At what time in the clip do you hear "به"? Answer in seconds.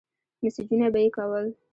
0.93-0.99